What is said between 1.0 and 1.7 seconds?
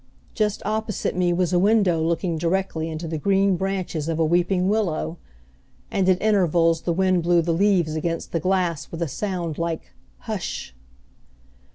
me was a